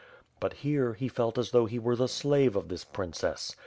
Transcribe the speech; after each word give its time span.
But, 0.39 0.53
here, 0.65 0.95
he 0.95 1.07
felt 1.07 1.37
as 1.37 1.51
though 1.51 1.67
he 1.67 1.77
were 1.77 1.95
the 1.95 2.07
slave 2.07 2.55
of 2.55 2.69
this 2.69 2.83
princess. 2.83 3.55